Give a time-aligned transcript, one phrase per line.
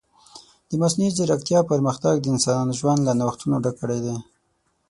[0.69, 4.15] د مصنوعي ځیرکتیا پرمختګ د انسانانو ژوند له نوښتونو ډک کړی دی.